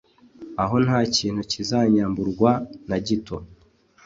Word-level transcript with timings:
aho 0.63 0.75
ntakintu 0.85 1.41
kizanyamburwa 1.51 2.51
na 2.89 2.97
gito 3.05 3.35